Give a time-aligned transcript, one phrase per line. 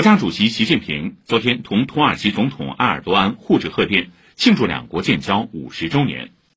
[0.00, 6.30] 国家主席习近平昨天同土耳其总统埃尔多安互致贺电庆祝两国建交五十周年。